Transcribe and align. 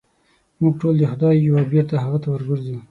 موږ 0.59 0.73
ټول 0.81 0.93
د 0.99 1.03
خدای 1.11 1.35
یو 1.37 1.55
او 1.61 1.65
بېرته 1.73 1.95
هغه 2.03 2.17
ته 2.23 2.27
ورګرځو. 2.31 2.77